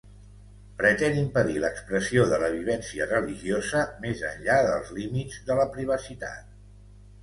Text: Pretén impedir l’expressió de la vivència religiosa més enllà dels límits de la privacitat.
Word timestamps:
Pretén 0.79 1.19
impedir 1.23 1.59
l’expressió 1.65 2.25
de 2.33 2.41
la 2.45 2.49
vivència 2.57 3.09
religiosa 3.13 3.87
més 4.09 4.27
enllà 4.35 4.61
dels 4.73 4.93
límits 5.01 5.43
de 5.53 5.63
la 5.65 5.73
privacitat. 5.81 6.55